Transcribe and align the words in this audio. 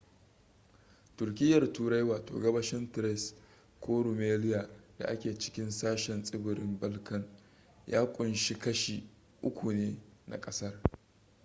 turkiyyar 1.17 1.65
turai 1.73 2.03
wato 2.11 2.33
gabashin 2.43 2.85
thrace 2.91 3.33
ko 3.83 3.93
rumelia 4.03 4.69
da 4.99 5.19
ke 5.19 5.37
cikin 5.39 5.71
sashen 5.71 6.23
tsibirin 6.23 6.79
balkan 6.79 7.25
ya 7.87 8.13
kunshi 8.13 8.59
kashi 8.59 9.03
3% 9.41 9.71
ne 9.73 9.97
na 10.27 10.41
ƙasar 10.41 10.81